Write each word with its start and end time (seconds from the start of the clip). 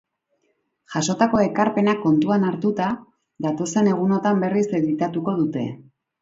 Jasotako 0.93 1.41
ekarpenak 1.47 2.01
kontuan 2.05 2.47
hartuta, 2.47 2.87
datozen 3.47 3.91
egunotan 3.93 4.43
berriz 4.47 4.65
editatuko 4.81 5.37
dute. 5.45 5.69